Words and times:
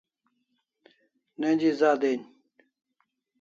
Neji 1.39 1.69
za 1.79 1.91
den 2.01 2.19